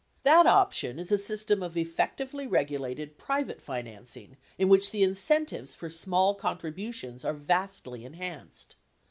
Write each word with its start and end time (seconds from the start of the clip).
That 0.23 0.47
option 0.47 0.97
is 0.97 1.11
a 1.11 1.17
system 1.19 1.61
of 1.61 1.77
effectively 1.77 2.47
regulated 2.47 3.19
private 3.19 3.61
financing 3.61 4.35
in 4.57 4.67
which 4.67 4.89
the 4.89 5.03
incentives 5.03 5.75
for 5.75 5.91
small 5.91 6.33
contributions 6.33 7.23
are 7.23 7.33
vastly 7.33 8.03
enhanced. 8.03 8.77